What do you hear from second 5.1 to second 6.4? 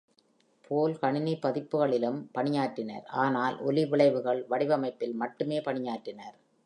மட்டுமே பணியாற்றினார்.